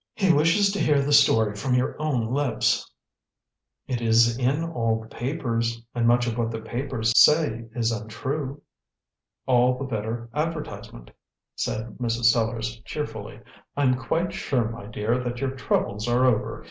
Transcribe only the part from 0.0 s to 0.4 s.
"He